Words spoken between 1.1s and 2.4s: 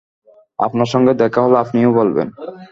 দেখা হলে আপনিও বলবেন।